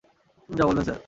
যা 0.49 0.63
বলবেন 0.67 0.83
স্যার। 0.83 0.99